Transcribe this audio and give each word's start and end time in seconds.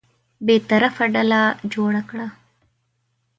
بېطرفه 0.45 1.05
ډله 1.13 1.41
جوړه 1.73 2.01
کړه. 2.09 2.27